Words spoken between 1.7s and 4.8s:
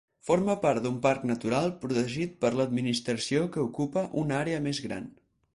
protegit per l'administració que ocupa una àrea